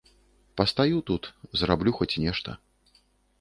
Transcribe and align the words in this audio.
Пастаю 0.61 0.97
тут, 1.09 1.23
зараблю 1.61 1.91
хоць 1.99 2.11
нешта. 2.25 2.57